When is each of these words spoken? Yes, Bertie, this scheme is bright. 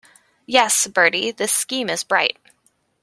Yes, 0.47 0.87
Bertie, 0.87 1.29
this 1.29 1.53
scheme 1.53 1.87
is 1.87 2.03
bright. 2.03 2.35